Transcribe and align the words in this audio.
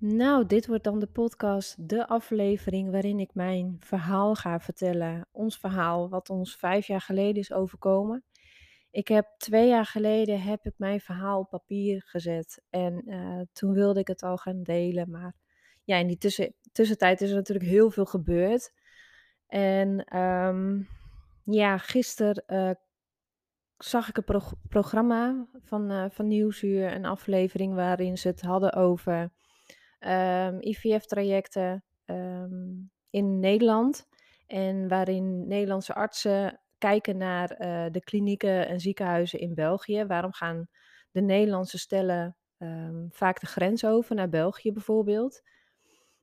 Nou, 0.00 0.46
dit 0.46 0.66
wordt 0.66 0.84
dan 0.84 0.98
de 0.98 1.06
podcast, 1.06 1.88
de 1.88 2.06
aflevering 2.08 2.90
waarin 2.90 3.18
ik 3.18 3.34
mijn 3.34 3.76
verhaal 3.80 4.34
ga 4.34 4.60
vertellen. 4.60 5.28
Ons 5.32 5.58
verhaal, 5.58 6.08
wat 6.08 6.30
ons 6.30 6.56
vijf 6.56 6.86
jaar 6.86 7.00
geleden 7.00 7.36
is 7.36 7.52
overkomen. 7.52 8.24
Ik 8.90 9.08
heb 9.08 9.26
twee 9.38 9.68
jaar 9.68 9.86
geleden 9.86 10.42
heb 10.42 10.66
ik 10.66 10.74
mijn 10.76 11.00
verhaal 11.00 11.38
op 11.40 11.48
papier 11.50 12.02
gezet 12.06 12.62
en 12.70 13.02
eh, 13.06 13.40
toen 13.52 13.72
wilde 13.72 14.00
ik 14.00 14.06
het 14.06 14.22
al 14.22 14.36
gaan 14.36 14.62
delen. 14.62 15.10
Maar 15.10 15.34
ja, 15.84 15.96
in 15.96 16.06
die 16.06 16.18
tussen, 16.18 16.54
tussentijd 16.72 17.20
is 17.20 17.30
er 17.30 17.36
natuurlijk 17.36 17.68
heel 17.68 17.90
veel 17.90 18.06
gebeurd. 18.06 18.72
En 19.46 20.04
ehm, 20.04 20.82
ja, 21.44 21.78
gisteren 21.78 22.44
eh, 22.46 22.70
zag 23.76 24.08
ik 24.08 24.16
een 24.16 24.24
prog- 24.24 24.54
programma 24.68 25.46
van, 25.62 25.90
eh 25.90 26.04
van 26.10 26.26
Nieuwsuur, 26.26 26.92
een 26.92 27.06
aflevering 27.06 27.74
waarin 27.74 28.18
ze 28.18 28.28
het 28.28 28.40
hadden 28.40 28.72
over 28.72 29.30
ehm, 29.98 30.56
IVF-trajecten 30.60 31.84
ehm, 32.04 32.72
in 33.10 33.40
Nederland. 33.40 34.06
En 34.46 34.88
waarin 34.88 35.46
Nederlandse 35.48 35.94
artsen 35.94 36.60
kijken 36.78 37.16
naar 37.16 37.50
eh, 37.50 37.86
de 37.90 38.00
klinieken 38.00 38.68
en 38.68 38.80
ziekenhuizen 38.80 39.38
in 39.38 39.54
België. 39.54 40.04
Waarom 40.04 40.32
gaan 40.32 40.68
de 41.10 41.20
Nederlandse 41.20 41.78
stellen 41.78 42.36
ehm, 42.58 43.06
vaak 43.08 43.40
de 43.40 43.46
grens 43.46 43.84
over 43.84 44.14
naar 44.14 44.28
België 44.28 44.72
bijvoorbeeld? 44.72 45.42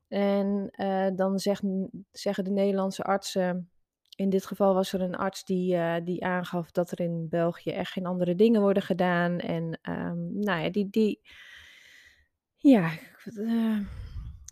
En 0.07 0.67
eh, 0.71 1.07
dan 1.15 1.39
zeggen, 1.39 1.89
de 2.43 2.51
Nederlandse 2.51 3.03
artsen. 3.03 3.69
In 4.15 4.29
dit 4.29 4.45
geval 4.45 4.73
was 4.73 4.93
er 4.93 5.01
een 5.01 5.15
arts 5.15 5.43
die, 5.43 5.75
eh, 5.75 5.95
die 6.03 6.25
aangaf 6.25 6.71
dat 6.71 6.91
er 6.91 6.99
in 6.99 7.29
België 7.29 7.71
echt 7.71 7.91
geen 7.91 8.05
andere 8.05 8.35
dingen 8.35 8.61
worden 8.61 8.83
gedaan. 8.83 9.39
En 9.39 9.79
nou 10.33 10.61
ja, 10.61 10.69
die, 10.69 10.89
die, 10.89 11.21
ja, 12.55 12.91
eh, 13.27 13.79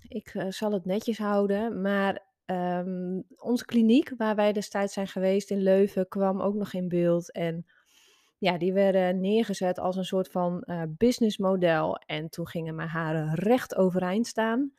ik 0.08 0.28
eh, 0.34 0.50
zal 0.50 0.72
het 0.72 0.86
netjes 0.86 1.18
houden, 1.18 1.82
maar 1.82 2.26
ehm, 2.46 3.22
onze 3.36 3.66
kliniek 3.66 4.14
waar 4.18 4.36
wij 4.36 4.54
destijds 4.54 4.94
zijn 4.94 5.08
geweest 5.08 5.52
in 5.52 5.62
Leuven 5.62 6.08
kwam 6.08 6.42
ook 6.42 6.56
nog 6.56 6.74
in 6.74 6.88
beeld. 6.88 7.32
En 7.32 7.66
ja, 8.38 8.58
die 8.58 8.74
werden 8.74 9.20
neergezet 9.20 9.80
als 9.80 9.96
een 9.96 10.06
soort 10.06 10.28
van 10.28 10.62
eh, 10.62 10.82
businessmodel. 10.88 11.96
En 11.96 12.30
toen 12.30 12.48
gingen 12.48 12.76
mijn 12.76 12.90
haren 12.90 13.34
recht 13.34 13.76
overeind 13.76 14.28
staan. 14.28 14.74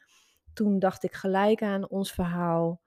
Toen 0.52 0.78
dacht 0.78 1.04
ik 1.04 1.12
gelijk 1.12 1.62
aan 1.62 1.88
ons 1.88 2.12
verhaal, 2.12 2.80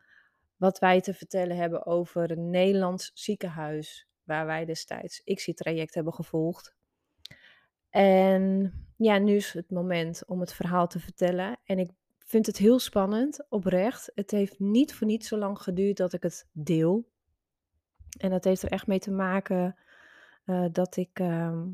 wat 0.55 0.79
wij 0.79 1.01
te 1.01 1.13
vertellen 1.13 1.57
hebben 1.57 1.85
over 1.85 2.31
een 2.31 2.49
Nederlands 2.49 3.11
ziekenhuis, 3.13 4.07
waar 4.23 4.45
wij 4.45 4.65
destijds 4.65 5.21
ICSI-traject 5.23 5.93
hebben 5.93 6.13
gevolgd. 6.13 6.75
En 7.89 8.73
ja, 8.97 9.17
nu 9.17 9.35
is 9.35 9.53
het 9.53 9.69
moment 9.69 10.23
om 10.27 10.39
het 10.39 10.53
verhaal 10.53 10.87
te 10.87 10.99
vertellen. 10.99 11.57
En 11.63 11.79
ik 11.79 11.91
vind 12.17 12.45
het 12.45 12.57
heel 12.57 12.79
spannend, 12.79 13.45
oprecht. 13.49 14.11
Het 14.15 14.31
heeft 14.31 14.59
niet 14.59 14.95
voor 14.95 15.07
niet 15.07 15.25
zo 15.25 15.37
lang 15.37 15.59
geduurd 15.59 15.97
dat 15.97 16.13
ik 16.13 16.23
het 16.23 16.47
deel. 16.51 17.09
En 18.19 18.29
dat 18.29 18.43
heeft 18.43 18.61
er 18.61 18.71
echt 18.71 18.87
mee 18.87 18.99
te 18.99 19.11
maken 19.11 19.75
eh, 20.45 20.65
dat 20.71 20.95
ik 20.95 21.19
ehm, 21.19 21.67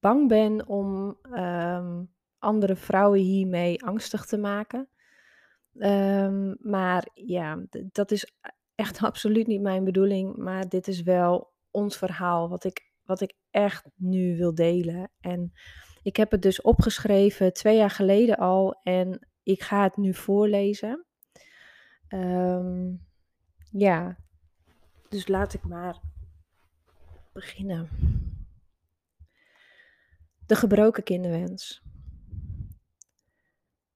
bang 0.00 0.28
ben 0.28 0.66
om 0.66 1.18
ehm, 1.22 2.02
andere 2.38 2.76
vrouwen 2.76 3.20
hiermee 3.20 3.84
angstig 3.84 4.26
te 4.26 4.38
maken. 4.38 4.88
Ehm, 5.78 6.54
maar 6.60 7.08
ja, 7.14 7.58
dat 7.70 8.10
is 8.10 8.32
echt 8.74 9.02
absoluut 9.02 9.46
niet 9.46 9.60
mijn 9.60 9.84
bedoeling. 9.84 10.36
Maar 10.36 10.68
dit 10.68 10.88
is 10.88 11.02
wel 11.02 11.50
ons 11.70 11.96
verhaal, 11.96 12.48
wat 12.48 12.64
ik, 12.64 12.91
wat 13.12 13.20
ik 13.20 13.34
echt 13.50 13.90
nu 13.94 14.36
wil 14.36 14.54
delen. 14.54 15.10
En 15.20 15.52
ik 16.02 16.16
heb 16.16 16.30
het 16.30 16.42
dus 16.42 16.60
opgeschreven 16.60 17.52
twee 17.52 17.76
jaar 17.76 17.90
geleden 17.90 18.36
al 18.36 18.80
en 18.82 19.28
ik 19.42 19.62
ga 19.62 19.82
het 19.82 19.96
nu 19.96 20.14
voorlezen. 20.14 21.06
Ehm, 22.08 22.94
ja, 23.70 24.16
dus 25.08 25.28
laat 25.28 25.54
ik 25.54 25.62
maar 25.62 26.00
beginnen. 27.32 27.88
De 30.46 30.54
gebroken 30.54 31.02
kinderwens. 31.02 31.82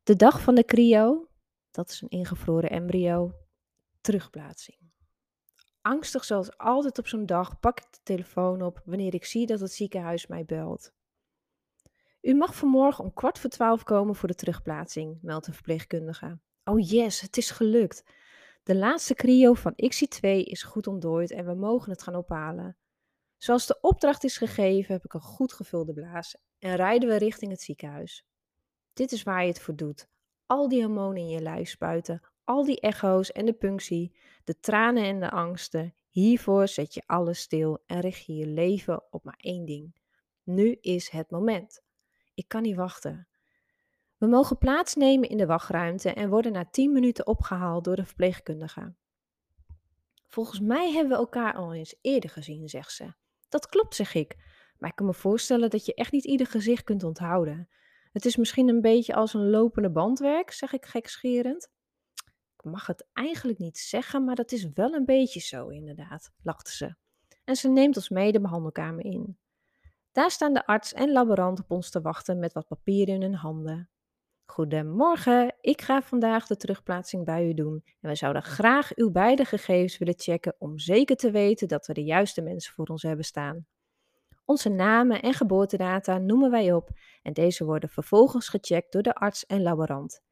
De 0.03 0.17
dag 0.17 0.41
van 0.41 0.55
de 0.55 0.65
cryo, 0.65 1.29
dat 1.71 1.91
is 1.91 2.01
een 2.01 2.09
ingevroren 2.09 2.71
embryo, 2.71 3.35
terugplaatsing. 4.01 4.86
Angstig 5.87 6.25
zoals 6.25 6.59
altijd 6.59 6.99
op 6.99 7.07
zo'n 7.07 7.27
dag 7.27 7.61
pak 7.61 7.81
ik 7.81 7.93
de 7.93 7.99
telefoon 8.03 8.63
op 8.63 8.83
wanneer 8.85 9.15
ik 9.15 9.25
zie 9.25 9.47
dat 9.47 9.61
het 9.61 9.73
ziekenhuis 9.73 10.27
mij 10.27 10.45
belt. 10.45 10.93
U 12.21 12.35
mag 12.35 12.55
vanmorgen 12.55 13.05
om 13.05 13.13
kwart 13.13 13.39
voor 13.39 13.51
twaalf 13.51 13.83
komen 13.83 14.15
voor 14.15 14.29
de 14.29 14.35
terugplaatsing, 14.35 15.19
meldt 15.23 15.47
een 15.47 15.55
verpleegkundige. 15.55 16.39
Oh 16.65 16.89
yes, 16.89 17.21
het 17.21 17.37
is 17.37 17.51
gelukt. 17.51 18.05
De 18.63 18.77
laatste 18.77 19.15
cryo 19.15 19.55
van 19.55 19.73
XI2 19.73 20.21
is 20.21 20.63
goed 20.63 20.87
ontdooid 20.87 21.31
en 21.31 21.47
we 21.47 21.55
mogen 21.55 21.91
het 21.91 22.03
gaan 22.03 22.17
ophalen. 22.17 22.77
Zoals 23.37 23.67
de 23.67 23.79
opdracht 23.81 24.25
is 24.25 24.39
gegeven, 24.39 24.95
heb 24.95 25.05
ik 25.05 25.15
een 25.15 25.21
goed 25.21 25.53
gevulde 25.53 25.93
blaas 25.93 26.37
en 26.59 26.75
rijden 26.75 27.09
we 27.09 27.17
richting 27.17 27.51
het 27.51 27.63
ziekenhuis. 27.63 28.27
Dit 28.93 29.13
is 29.13 29.23
waar 29.23 29.43
je 29.43 29.49
het 29.49 29.61
voor 29.61 29.77
doet. 29.77 30.09
Al 30.47 30.69
die 30.69 30.83
hormonen 30.83 31.23
in 31.23 31.29
je 31.29 31.41
lijf 31.41 31.69
spuiten, 31.69 32.23
al 32.47 32.65
die 32.65 32.81
echo's 32.81 33.33
en 33.33 33.45
de 33.45 33.53
punctie, 33.53 34.17
de 34.45 34.61
tranen 34.61 35.05
en 35.05 35.21
de 35.21 35.31
angsten. 35.31 35.95
Hiervoor 36.09 36.69
zet 36.69 36.95
je 36.95 37.03
alles 37.07 37.41
stil 37.41 37.83
en 37.87 38.01
richt 38.01 38.25
je 38.25 38.35
je 38.35 38.47
leven 38.47 39.03
op 39.11 39.25
maar 39.25 39.39
één 39.41 39.65
ding. 39.65 39.97
Nu 40.43 40.79
is 40.81 41.09
het 41.09 41.31
moment. 41.31 41.83
Ik 42.35 42.49
kan 42.49 42.63
niet 42.63 42.77
wachten. 42.77 43.29
We 44.19 44.27
mogen 44.27 44.59
plaatsnemen 44.59 45.29
in 45.29 45.37
de 45.37 45.47
wachtruimte 45.47 46.13
en 46.13 46.29
worden 46.29 46.53
na 46.53 46.65
10 46.65 46.93
minuten 46.93 47.27
opgehaald 47.27 47.85
door 47.85 47.97
de 47.97 48.05
verpleegkundige. 48.05 48.95
Volgens 50.27 50.61
mij 50.61 50.93
hebben 50.93 51.13
we 51.13 51.19
elkaar 51.19 51.55
al 51.55 51.75
eens 51.75 51.97
eerder 52.01 52.31
gezien, 52.31 52.69
zegt 52.69 52.93
ze. 52.93 53.13
Dat 53.49 53.69
klopt, 53.69 53.95
zeg 53.95 54.15
ik. 54.15 54.37
Maar 54.79 54.91
ik 54.91 54.97
kan 54.97 55.07
me 55.07 55.15
voorstellen 55.15 55.71
dat 55.71 55.87
je 55.87 55.95
echt 55.95 56.13
niet 56.13 56.25
ieder 56.25 56.47
gezicht 56.47 56.85
kunt 56.85 57.05
onthouden. 57.05 57.69
Het 58.13 58.25
is 58.25 58.37
misschien 58.37 58.69
een 58.69 58.81
beetje 58.81 59.15
als 59.15 59.35
een 59.35 59.51
lopende 59.51 59.91
bandwerk, 59.91 60.51
zeg 60.51 60.73
ik 60.73 60.85
gekscherend. 60.85 61.71
Mag 62.71 62.87
het 62.87 63.07
eigenlijk 63.13 63.59
niet 63.59 63.79
zeggen, 63.79 64.25
maar 64.25 64.35
dat 64.35 64.53
is 64.53 64.71
wel 64.75 64.95
een 64.95 65.05
beetje 65.05 65.41
zo, 65.41 65.69
inderdaad, 65.69 66.31
lachte 66.43 66.73
ze. 66.73 66.95
En 67.45 67.57
ze 67.57 67.69
neemt 67.69 67.97
ons 67.97 68.09
mee 68.09 68.33
de 68.33 68.41
behandelkamer 68.41 69.05
in. 69.05 69.39
Daar 70.13 70.31
staan 70.31 70.53
de 70.53 70.67
arts 70.67 70.93
en 70.93 71.13
laborant 71.13 71.61
op 71.61 71.71
ons 71.71 71.91
te 71.91 72.01
wachten 72.01 72.39
met 72.39 72.53
wat 72.53 72.67
papieren 72.67 73.15
in 73.15 73.23
hun 73.23 73.35
handen. 73.35 73.91
Goedemorgen, 74.45 75.55
ik 75.61 75.81
ga 75.81 76.03
vandaag 76.03 76.47
de 76.47 76.57
terugplaatsing 76.57 77.25
bij 77.25 77.49
u 77.49 77.55
doen 77.55 77.85
en 78.01 78.09
we 78.09 78.15
zouden 78.15 78.43
graag 78.43 78.95
uw 78.95 79.11
beide 79.11 79.45
gegevens 79.45 79.99
willen 79.99 80.15
checken 80.17 80.55
om 80.59 80.79
zeker 80.79 81.17
te 81.17 81.31
weten 81.31 81.69
dat 81.69 81.87
we 81.87 81.93
de 81.93 82.05
juiste 82.05 82.43
mensen 82.43 82.73
voor 82.73 82.87
ons 82.87 83.03
hebben 83.03 83.25
staan. 83.25 83.67
Onze 84.45 84.69
namen 84.69 85.23
en 85.23 85.35
geboortedata 85.35 86.19
noemen 86.19 86.51
wij 86.51 86.73
op 86.73 86.89
en 87.23 87.33
deze 87.33 87.65
worden 87.65 87.89
vervolgens 87.89 88.49
gecheckt 88.49 88.93
door 88.93 89.03
de 89.03 89.15
arts 89.15 89.47
en 89.47 89.63
laborant. 89.63 90.23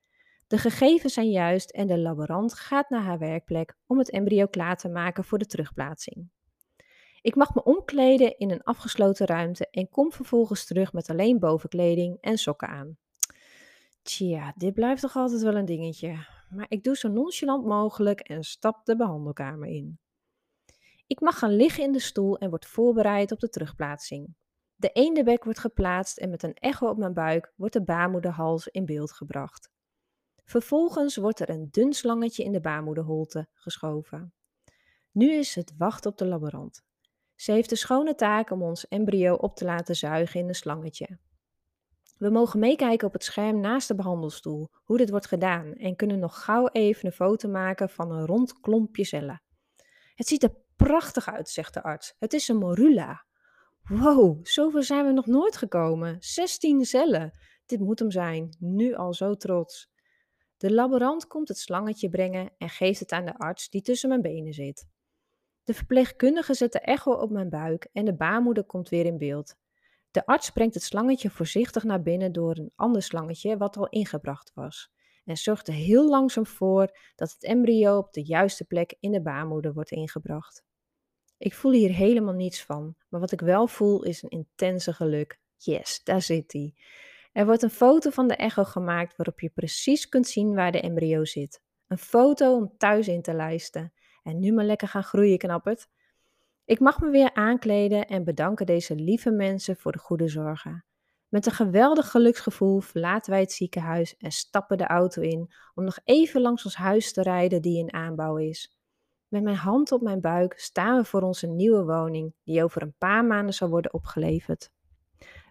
De 0.46 0.58
gegevens 0.58 1.14
zijn 1.14 1.30
juist 1.30 1.70
en 1.70 1.86
de 1.86 1.98
laborant 1.98 2.54
gaat 2.54 2.90
naar 2.90 3.02
haar 3.02 3.18
werkplek 3.18 3.76
om 3.86 3.98
het 3.98 4.10
embryo 4.10 4.46
klaar 4.46 4.76
te 4.76 4.88
maken 4.88 5.24
voor 5.24 5.38
de 5.38 5.46
terugplaatsing. 5.46 6.28
Ik 7.22 7.34
mag 7.34 7.54
me 7.54 7.62
omkleden 7.62 8.38
in 8.38 8.50
een 8.50 8.62
afgesloten 8.62 9.26
ruimte 9.26 9.68
en 9.70 9.88
kom 9.88 10.12
vervolgens 10.12 10.66
terug 10.66 10.92
met 10.92 11.10
alleen 11.10 11.38
bovenkleding 11.38 12.18
en 12.20 12.38
sokken 12.38 12.68
aan. 12.68 12.96
Tja, 14.02 14.52
dit 14.56 14.74
blijft 14.74 15.00
toch 15.00 15.16
altijd 15.16 15.42
wel 15.42 15.54
een 15.54 15.64
dingetje. 15.64 16.26
Maar 16.50 16.66
ik 16.68 16.84
doe 16.84 16.96
zo 16.96 17.08
nonchalant 17.08 17.64
mogelijk 17.64 18.20
en 18.20 18.44
stap 18.44 18.84
de 18.84 18.96
behandelkamer 18.96 19.68
in. 19.68 19.98
Ik 21.06 21.20
mag 21.20 21.38
gaan 21.38 21.56
liggen 21.56 21.84
in 21.84 21.92
de 21.92 22.00
stoel 22.00 22.38
en 22.38 22.50
word 22.50 22.66
voorbereid 22.66 23.32
op 23.32 23.40
de 23.40 23.48
terugplaatsing. 23.48 24.34
De 24.76 24.90
eendebek 24.92 25.44
wordt 25.44 25.58
geplaatst 25.58 26.18
en 26.18 26.30
met 26.30 26.42
een 26.42 26.54
echo 26.54 26.88
op 26.88 26.98
mijn 26.98 27.14
buik 27.14 27.52
wordt 27.56 27.74
de 27.74 27.84
baarmoederhals 27.84 28.68
in 28.68 28.84
beeld 28.84 29.12
gebracht. 29.12 29.70
Vervolgens 30.44 31.16
wordt 31.16 31.40
er 31.40 31.50
een 31.50 31.68
dun 31.70 31.92
slangetje 31.92 32.44
in 32.44 32.52
de 32.52 32.60
baarmoederholte 32.60 33.48
geschoven. 33.52 34.34
Nu 35.10 35.32
is 35.32 35.54
het 35.54 35.74
wachten 35.78 36.10
op 36.10 36.18
de 36.18 36.26
laborant. 36.26 36.84
Ze 37.34 37.52
heeft 37.52 37.68
de 37.68 37.76
schone 37.76 38.14
taak 38.14 38.50
om 38.50 38.62
ons 38.62 38.88
embryo 38.88 39.34
op 39.34 39.56
te 39.56 39.64
laten 39.64 39.96
zuigen 39.96 40.40
in 40.40 40.48
een 40.48 40.54
slangetje. 40.54 41.18
We 42.16 42.30
mogen 42.30 42.60
meekijken 42.60 43.06
op 43.06 43.12
het 43.12 43.24
scherm 43.24 43.60
naast 43.60 43.88
de 43.88 43.94
behandelstoel 43.94 44.70
hoe 44.74 44.96
dit 44.96 45.10
wordt 45.10 45.26
gedaan 45.26 45.74
en 45.74 45.96
kunnen 45.96 46.18
nog 46.18 46.44
gauw 46.44 46.68
even 46.68 47.06
een 47.06 47.12
foto 47.12 47.48
maken 47.48 47.90
van 47.90 48.10
een 48.10 48.26
rond 48.26 48.60
klompje 48.60 49.04
cellen. 49.04 49.42
Het 50.14 50.28
ziet 50.28 50.42
er 50.42 50.54
prachtig 50.76 51.28
uit, 51.28 51.48
zegt 51.48 51.74
de 51.74 51.82
arts. 51.82 52.14
Het 52.18 52.32
is 52.32 52.48
een 52.48 52.56
morula. 52.58 53.24
Wow, 53.82 54.46
zover 54.46 54.84
zijn 54.84 55.06
we 55.06 55.12
nog 55.12 55.26
nooit 55.26 55.56
gekomen. 55.56 56.16
16 56.20 56.84
cellen. 56.84 57.38
Dit 57.66 57.80
moet 57.80 57.98
hem 57.98 58.10
zijn. 58.10 58.56
Nu 58.58 58.94
al 58.94 59.14
zo 59.14 59.34
trots. 59.34 59.92
De 60.64 60.72
laborant 60.72 61.26
komt 61.26 61.48
het 61.48 61.58
slangetje 61.58 62.08
brengen 62.08 62.50
en 62.58 62.68
geeft 62.68 63.00
het 63.00 63.12
aan 63.12 63.24
de 63.24 63.38
arts 63.38 63.70
die 63.70 63.82
tussen 63.82 64.08
mijn 64.08 64.22
benen 64.22 64.52
zit. 64.52 64.86
De 65.64 65.74
verpleegkundige 65.74 66.54
zet 66.54 66.72
de 66.72 66.78
echo 66.80 67.12
op 67.12 67.30
mijn 67.30 67.48
buik 67.48 67.88
en 67.92 68.04
de 68.04 68.14
baarmoeder 68.14 68.64
komt 68.64 68.88
weer 68.88 69.06
in 69.06 69.18
beeld. 69.18 69.56
De 70.10 70.26
arts 70.26 70.50
brengt 70.50 70.74
het 70.74 70.82
slangetje 70.82 71.30
voorzichtig 71.30 71.84
naar 71.84 72.02
binnen 72.02 72.32
door 72.32 72.56
een 72.56 72.72
ander 72.74 73.02
slangetje 73.02 73.56
wat 73.56 73.76
al 73.76 73.88
ingebracht 73.88 74.50
was. 74.54 74.90
En 75.24 75.36
zorgt 75.36 75.68
er 75.68 75.74
heel 75.74 76.08
langzaam 76.08 76.46
voor 76.46 76.98
dat 77.14 77.32
het 77.32 77.44
embryo 77.44 77.98
op 77.98 78.12
de 78.12 78.22
juiste 78.22 78.64
plek 78.64 78.96
in 79.00 79.12
de 79.12 79.22
baarmoeder 79.22 79.72
wordt 79.72 79.90
ingebracht. 79.90 80.64
Ik 81.38 81.54
voel 81.54 81.72
hier 81.72 81.92
helemaal 81.92 82.34
niets 82.34 82.64
van, 82.64 82.94
maar 83.08 83.20
wat 83.20 83.32
ik 83.32 83.40
wel 83.40 83.66
voel 83.66 84.02
is 84.02 84.22
een 84.22 84.30
intense 84.30 84.92
geluk. 84.92 85.40
Yes, 85.56 86.00
daar 86.04 86.22
zit 86.22 86.52
hij. 86.52 86.74
Er 87.34 87.46
wordt 87.46 87.62
een 87.62 87.70
foto 87.70 88.10
van 88.10 88.28
de 88.28 88.36
echo 88.36 88.64
gemaakt 88.64 89.16
waarop 89.16 89.40
je 89.40 89.48
precies 89.48 90.08
kunt 90.08 90.26
zien 90.26 90.54
waar 90.54 90.72
de 90.72 90.80
embryo 90.80 91.24
zit. 91.24 91.62
Een 91.86 91.98
foto 91.98 92.56
om 92.56 92.74
thuis 92.76 93.08
in 93.08 93.22
te 93.22 93.34
lijsten. 93.34 93.92
En 94.22 94.38
nu 94.38 94.52
maar 94.52 94.64
lekker 94.64 94.88
gaan 94.88 95.04
groeien, 95.04 95.38
knappert. 95.38 95.88
Ik 96.64 96.80
mag 96.80 97.00
me 97.00 97.10
weer 97.10 97.34
aankleden 97.34 98.06
en 98.06 98.24
bedanken 98.24 98.66
deze 98.66 98.94
lieve 98.94 99.30
mensen 99.30 99.76
voor 99.76 99.92
de 99.92 99.98
goede 99.98 100.28
zorgen. 100.28 100.84
Met 101.28 101.46
een 101.46 101.52
geweldig 101.52 102.10
geluksgevoel 102.10 102.80
verlaten 102.80 103.30
wij 103.30 103.40
het 103.40 103.52
ziekenhuis 103.52 104.16
en 104.16 104.30
stappen 104.30 104.78
de 104.78 104.86
auto 104.86 105.22
in 105.22 105.52
om 105.74 105.84
nog 105.84 105.98
even 106.04 106.40
langs 106.40 106.64
ons 106.64 106.76
huis 106.76 107.12
te 107.12 107.22
rijden 107.22 107.62
die 107.62 107.78
in 107.78 107.92
aanbouw 107.92 108.36
is. 108.36 108.78
Met 109.28 109.42
mijn 109.42 109.56
hand 109.56 109.92
op 109.92 110.02
mijn 110.02 110.20
buik 110.20 110.58
staan 110.58 110.96
we 110.96 111.04
voor 111.04 111.22
onze 111.22 111.46
nieuwe 111.46 111.84
woning, 111.84 112.34
die 112.44 112.64
over 112.64 112.82
een 112.82 112.96
paar 112.98 113.24
maanden 113.24 113.54
zal 113.54 113.68
worden 113.68 113.94
opgeleverd. 113.94 114.73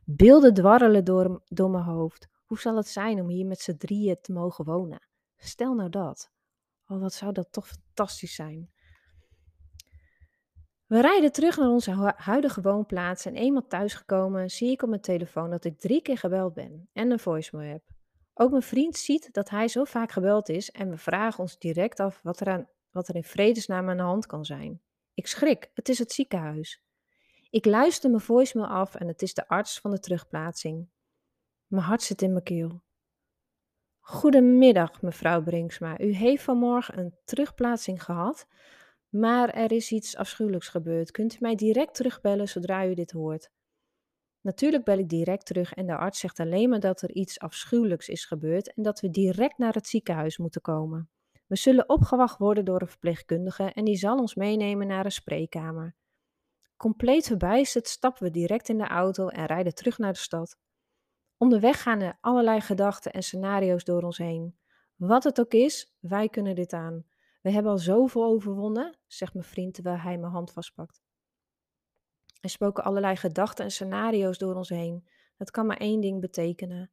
Beelden 0.05 0.53
dwarrelen 0.53 1.05
door, 1.05 1.41
mijn 1.71 1.83
hoofd. 1.83 2.27
Hoe 2.45 2.59
zal 2.59 2.75
het 2.75 2.87
zijn 2.87 3.21
om 3.21 3.27
hier 3.27 3.45
met 3.45 3.59
z'n 3.59 3.77
drieën 3.77 4.17
te 4.21 4.31
mogen 4.31 4.65
wonen? 4.65 5.07
Stel 5.37 5.73
nou 5.73 5.89
dat. 5.89 6.31
Oh, 6.87 6.99
wat 6.99 7.13
zou 7.13 7.31
dat 7.31 7.51
toch 7.51 7.67
fantastisch 7.67 8.35
zijn. 8.35 8.71
We 10.85 11.01
rijden 11.01 11.31
terug 11.31 11.57
naar 11.57 11.69
onze 11.69 12.13
huidige 12.15 12.61
woonplaats 12.61 13.25
en 13.25 13.35
eenmaal 13.35 13.67
thuisgekomen 13.67 14.49
zie 14.49 14.71
ik 14.71 14.81
op 14.81 14.89
mijn 14.89 15.01
telefoon 15.01 15.49
dat 15.49 15.65
ik 15.65 15.79
drie 15.79 16.01
keer 16.01 16.17
gebeld 16.17 16.53
ben 16.53 16.89
en 16.93 17.11
een 17.11 17.19
voicemail 17.19 17.71
heb. 17.71 17.83
Ook 18.33 18.51
mijn 18.51 18.63
vriend 18.63 18.97
ziet 18.97 19.33
dat 19.33 19.49
hij 19.49 19.67
zo 19.67 19.83
vaak 19.83 20.11
gebeld 20.11 20.49
is 20.49 20.71
en 20.71 20.89
we 20.89 20.97
vragen 20.97 21.39
ons 21.39 21.57
direct 21.57 21.99
af 21.99 22.19
wat 22.23 22.39
er, 22.39 22.47
aan, 22.47 22.69
wat 22.91 23.07
er 23.07 23.15
in 23.15 23.23
vredesnaam 23.23 23.89
aan 23.89 23.97
de 23.97 24.03
hand 24.03 24.25
kan 24.25 24.45
zijn. 24.45 24.81
Ik 25.13 25.27
schrik, 25.27 25.69
het 25.73 25.89
is 25.89 25.99
het 25.99 26.11
ziekenhuis. 26.11 26.81
Ik 27.53 27.65
luister 27.65 28.09
mijn 28.09 28.21
voicemail 28.21 28.69
af 28.69 28.95
en 28.95 29.07
het 29.07 29.21
is 29.21 29.33
de 29.33 29.47
arts 29.47 29.79
van 29.79 29.91
de 29.91 29.99
terugplaatsing. 29.99 30.89
Mijn 31.67 31.83
hart 31.83 32.01
zit 32.01 32.21
in 32.21 32.31
mijn 32.31 32.43
keel. 32.43 32.81
Goedemiddag, 33.99 35.01
mevrouw 35.01 35.43
Brinksma. 35.43 35.99
U 35.99 36.13
heeft 36.13 36.43
vanmorgen 36.43 36.99
een 36.99 37.15
terugplaatsing 37.23 38.03
gehad, 38.03 38.47
maar 39.09 39.49
er 39.49 39.71
is 39.71 39.91
iets 39.91 40.15
afschuwelijks 40.15 40.67
gebeurd. 40.67 41.11
Kunt 41.11 41.33
u 41.33 41.37
mij 41.39 41.55
direct 41.55 41.95
terugbellen 41.95 42.47
zodra 42.47 42.87
u 42.87 42.93
dit 42.93 43.11
hoort? 43.11 43.51
Natuurlijk 44.41 44.83
bel 44.83 44.97
ik 44.97 45.09
direct 45.09 45.45
terug 45.45 45.73
en 45.73 45.85
de 45.85 45.97
arts 45.97 46.19
zegt 46.19 46.39
alleen 46.39 46.69
maar 46.69 46.79
dat 46.79 47.01
er 47.01 47.11
iets 47.11 47.39
afschuwelijks 47.39 48.07
is 48.07 48.25
gebeurd 48.25 48.73
en 48.73 48.83
dat 48.83 48.99
we 48.99 49.09
direct 49.09 49.57
naar 49.57 49.73
het 49.73 49.87
ziekenhuis 49.87 50.37
moeten 50.37 50.61
komen. 50.61 51.09
We 51.47 51.55
zullen 51.55 51.89
opgewacht 51.89 52.37
worden 52.37 52.65
door 52.65 52.81
een 52.81 52.87
verpleegkundige 52.87 53.63
en 53.63 53.85
die 53.85 53.97
zal 53.97 54.17
ons 54.17 54.35
meenemen 54.35 54.87
naar 54.87 55.05
een 55.05 55.11
spreekkamer. 55.11 55.95
Compleet 56.77 57.27
verbijsterd 57.27 57.87
stappen 57.87 58.23
we 58.23 58.29
direct 58.29 58.69
in 58.69 58.77
de 58.77 58.87
auto 58.87 59.27
en 59.27 59.45
rijden 59.45 59.75
terug 59.75 59.97
naar 59.97 60.13
de 60.13 60.19
stad. 60.19 60.57
Onderweg 61.37 61.81
gaan 61.81 62.01
er 62.01 62.17
allerlei 62.21 62.61
gedachten 62.61 63.11
en 63.11 63.23
scenario's 63.23 63.83
door 63.83 64.03
ons 64.03 64.17
heen. 64.17 64.57
Wat 64.95 65.23
het 65.23 65.39
ook 65.39 65.53
is, 65.53 65.93
wij 65.99 66.29
kunnen 66.29 66.55
dit 66.55 66.73
aan. 66.73 67.05
We 67.41 67.51
hebben 67.51 67.71
al 67.71 67.77
zoveel 67.77 68.23
overwonnen, 68.23 68.97
zegt 69.07 69.33
mijn 69.33 69.45
vriend 69.45 69.73
terwijl 69.73 69.97
hij 69.97 70.17
mijn 70.17 70.31
hand 70.31 70.51
vastpakt. 70.51 71.01
Er 72.39 72.49
spoken 72.49 72.83
allerlei 72.83 73.15
gedachten 73.15 73.65
en 73.65 73.71
scenario's 73.71 74.37
door 74.37 74.55
ons 74.55 74.69
heen. 74.69 75.07
Het 75.37 75.51
kan 75.51 75.65
maar 75.65 75.77
één 75.77 76.01
ding 76.01 76.21
betekenen. 76.21 76.91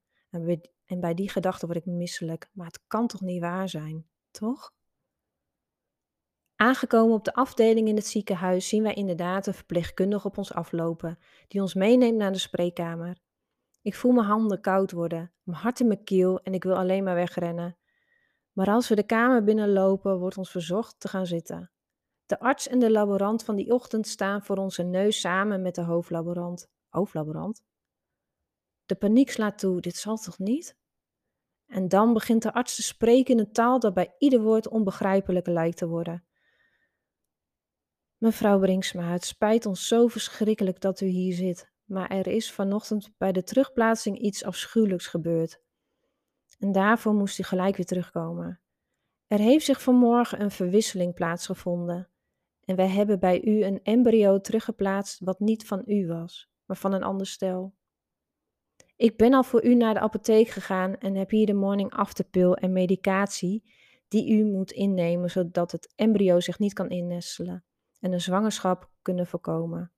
En 0.84 1.00
bij 1.00 1.14
die 1.14 1.30
gedachten 1.30 1.68
word 1.68 1.78
ik 1.78 1.86
misselijk. 1.86 2.50
Maar 2.52 2.66
het 2.66 2.80
kan 2.86 3.06
toch 3.06 3.20
niet 3.20 3.40
waar 3.40 3.68
zijn, 3.68 4.06
toch? 4.30 4.72
Aangekomen 6.60 7.14
op 7.14 7.24
de 7.24 7.34
afdeling 7.34 7.88
in 7.88 7.96
het 7.96 8.06
ziekenhuis 8.06 8.68
zien 8.68 8.82
wij 8.82 8.94
inderdaad 8.94 9.46
een 9.46 9.54
verpleegkundige 9.54 10.26
op 10.26 10.38
ons 10.38 10.52
aflopen, 10.52 11.18
die 11.48 11.60
ons 11.60 11.74
meeneemt 11.74 12.16
naar 12.16 12.32
de 12.32 12.38
spreekkamer. 12.38 13.18
Ik 13.82 13.94
voel 13.94 14.12
mijn 14.12 14.26
handen 14.26 14.60
koud 14.60 14.92
worden, 14.92 15.32
mijn 15.42 15.58
hart 15.58 15.80
in 15.80 15.86
mijn 15.86 16.04
keel 16.04 16.40
en 16.40 16.54
ik 16.54 16.64
wil 16.64 16.76
alleen 16.76 17.04
maar 17.04 17.14
wegrennen. 17.14 17.76
Maar 18.52 18.68
als 18.68 18.88
we 18.88 18.94
de 18.94 19.06
kamer 19.06 19.44
binnenlopen, 19.44 20.18
wordt 20.18 20.36
ons 20.36 20.50
verzocht 20.50 21.00
te 21.00 21.08
gaan 21.08 21.26
zitten. 21.26 21.70
De 22.26 22.40
arts 22.40 22.68
en 22.68 22.78
de 22.78 22.90
laborant 22.90 23.44
van 23.44 23.56
die 23.56 23.72
ochtend 23.72 24.06
staan 24.06 24.42
voor 24.42 24.56
onze 24.56 24.82
neus 24.82 25.20
samen 25.20 25.62
met 25.62 25.74
de 25.74 25.82
hoofdlaborant. 25.82 26.70
Hoofdlaborant? 26.88 27.62
De 28.86 28.94
paniek 28.94 29.30
slaat 29.30 29.58
toe, 29.58 29.80
dit 29.80 29.96
zal 29.96 30.16
toch 30.16 30.38
niet? 30.38 30.76
En 31.66 31.88
dan 31.88 32.12
begint 32.12 32.42
de 32.42 32.52
arts 32.52 32.74
te 32.76 32.82
spreken 32.82 33.34
in 33.34 33.40
een 33.40 33.52
taal 33.52 33.78
dat 33.78 33.94
bij 33.94 34.14
ieder 34.18 34.40
woord 34.40 34.68
onbegrijpelijk 34.68 35.46
lijkt 35.46 35.76
te 35.76 35.88
worden. 35.88 36.24
Mevrouw 38.20 38.58
Brinksma, 38.58 39.12
het 39.12 39.24
spijt 39.24 39.66
ons 39.66 39.88
zo 39.88 40.06
verschrikkelijk 40.06 40.80
dat 40.80 41.00
u 41.00 41.06
hier 41.06 41.34
zit, 41.34 41.70
maar 41.84 42.10
er 42.10 42.26
is 42.26 42.52
vanochtend 42.52 43.10
bij 43.18 43.32
de 43.32 43.42
terugplaatsing 43.42 44.18
iets 44.18 44.44
afschuwelijks 44.44 45.06
gebeurd. 45.06 45.60
En 46.58 46.72
daarvoor 46.72 47.14
moest 47.14 47.38
u 47.38 47.42
gelijk 47.42 47.76
weer 47.76 47.86
terugkomen. 47.86 48.60
Er 49.26 49.38
heeft 49.38 49.64
zich 49.64 49.82
vanmorgen 49.82 50.40
een 50.40 50.50
verwisseling 50.50 51.14
plaatsgevonden. 51.14 52.08
En 52.64 52.76
wij 52.76 52.88
hebben 52.88 53.20
bij 53.20 53.44
u 53.44 53.64
een 53.64 53.80
embryo 53.82 54.40
teruggeplaatst 54.40 55.20
wat 55.20 55.40
niet 55.40 55.66
van 55.66 55.82
u 55.86 56.06
was, 56.06 56.50
maar 56.64 56.76
van 56.76 56.92
een 56.92 57.02
ander 57.02 57.26
stel. 57.26 57.74
Ik 58.96 59.16
ben 59.16 59.34
al 59.34 59.44
voor 59.44 59.64
u 59.64 59.74
naar 59.74 59.94
de 59.94 60.00
apotheek 60.00 60.48
gegaan 60.48 60.98
en 60.98 61.14
heb 61.14 61.30
hier 61.30 61.46
de 61.46 61.54
morning 61.54 61.92
after 61.92 62.24
pill 62.24 62.52
en 62.52 62.72
medicatie 62.72 63.72
die 64.08 64.32
u 64.32 64.44
moet 64.44 64.70
innemen 64.70 65.30
zodat 65.30 65.72
het 65.72 65.92
embryo 65.96 66.40
zich 66.40 66.58
niet 66.58 66.72
kan 66.72 66.88
innestelen 66.88 67.64
en 68.00 68.12
een 68.12 68.20
zwangerschap 68.20 68.90
kunnen 69.02 69.26
voorkomen. 69.26 69.92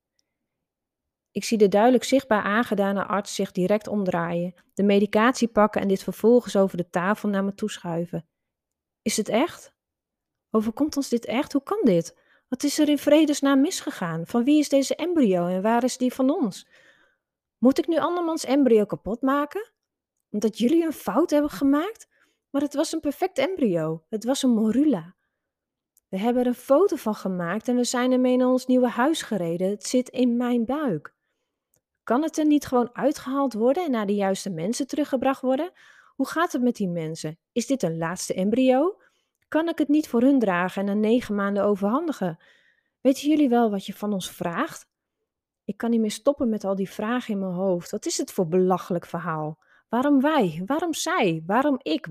Ik 1.30 1.44
zie 1.44 1.58
de 1.58 1.68
duidelijk 1.68 2.04
zichtbaar 2.04 2.42
aangedane 2.42 3.04
arts 3.04 3.34
zich 3.34 3.52
direct 3.52 3.88
omdraaien, 3.88 4.54
de 4.74 4.82
medicatie 4.82 5.48
pakken 5.48 5.80
en 5.80 5.88
dit 5.88 6.02
vervolgens 6.02 6.56
over 6.56 6.76
de 6.76 6.90
tafel 6.90 7.28
naar 7.28 7.44
me 7.44 7.54
toeschuiven. 7.54 8.26
Is 9.02 9.16
het 9.16 9.28
echt? 9.28 9.74
Overkomt 10.50 10.96
ons 10.96 11.08
dit 11.08 11.24
echt? 11.24 11.52
Hoe 11.52 11.62
kan 11.62 11.80
dit? 11.82 12.16
Wat 12.48 12.62
is 12.62 12.78
er 12.78 12.88
in 12.88 12.98
vredesnaam 12.98 13.60
misgegaan? 13.60 14.26
Van 14.26 14.44
wie 14.44 14.58
is 14.58 14.68
deze 14.68 14.96
embryo 14.96 15.46
en 15.46 15.62
waar 15.62 15.84
is 15.84 15.96
die 15.96 16.12
van 16.12 16.30
ons? 16.30 16.66
Moet 17.58 17.78
ik 17.78 17.86
nu 17.86 17.98
andermans 17.98 18.44
embryo 18.44 18.84
kapot 18.84 19.22
maken? 19.22 19.72
Omdat 20.30 20.58
jullie 20.58 20.84
een 20.84 20.92
fout 20.92 21.30
hebben 21.30 21.50
gemaakt? 21.50 22.08
Maar 22.50 22.62
het 22.62 22.74
was 22.74 22.92
een 22.92 23.00
perfect 23.00 23.38
embryo. 23.38 24.04
Het 24.08 24.24
was 24.24 24.42
een 24.42 24.50
morula. 24.50 25.14
We 26.12 26.18
hebben 26.18 26.42
er 26.42 26.48
een 26.48 26.54
foto 26.54 26.96
van 26.96 27.14
gemaakt 27.14 27.68
en 27.68 27.76
we 27.76 27.84
zijn 27.84 28.12
ermee 28.12 28.36
naar 28.36 28.48
ons 28.48 28.66
nieuwe 28.66 28.88
huis 28.88 29.22
gereden. 29.22 29.70
Het 29.70 29.86
zit 29.86 30.08
in 30.08 30.36
mijn 30.36 30.64
buik. 30.64 31.14
Kan 32.02 32.22
het 32.22 32.38
er 32.38 32.46
niet 32.46 32.66
gewoon 32.66 32.90
uitgehaald 32.92 33.52
worden 33.52 33.84
en 33.84 33.90
naar 33.90 34.06
de 34.06 34.14
juiste 34.14 34.50
mensen 34.50 34.86
teruggebracht 34.86 35.40
worden? 35.40 35.72
Hoe 36.14 36.28
gaat 36.28 36.52
het 36.52 36.62
met 36.62 36.76
die 36.76 36.88
mensen? 36.88 37.38
Is 37.52 37.66
dit 37.66 37.82
een 37.82 37.98
laatste 37.98 38.34
embryo? 38.34 39.00
Kan 39.48 39.68
ik 39.68 39.78
het 39.78 39.88
niet 39.88 40.08
voor 40.08 40.20
hun 40.20 40.38
dragen 40.38 40.80
en 40.80 40.86
na 40.86 41.08
negen 41.08 41.34
maanden 41.34 41.64
overhandigen? 41.64 42.38
Weten 43.00 43.28
jullie 43.28 43.48
wel 43.48 43.70
wat 43.70 43.86
je 43.86 43.94
van 43.94 44.12
ons 44.12 44.30
vraagt? 44.30 44.88
Ik 45.64 45.76
kan 45.76 45.90
niet 45.90 46.00
meer 46.00 46.10
stoppen 46.10 46.48
met 46.48 46.64
al 46.64 46.74
die 46.74 46.90
vragen 46.90 47.34
in 47.34 47.40
mijn 47.40 47.52
hoofd. 47.52 47.90
Wat 47.90 48.06
is 48.06 48.18
het 48.18 48.32
voor 48.32 48.48
belachelijk 48.48 49.06
verhaal? 49.06 49.58
Waarom 49.88 50.20
wij? 50.20 50.62
Waarom 50.66 50.94
zij? 50.94 51.42
Waarom 51.46 51.78
ik? 51.82 52.08